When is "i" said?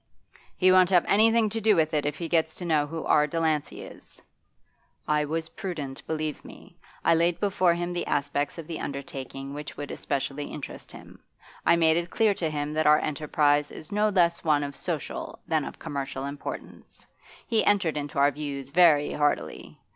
5.07-5.25, 7.05-7.13, 11.67-11.75